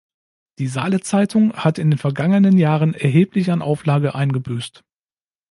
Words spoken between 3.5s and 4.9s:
an Auflage eingebüßt.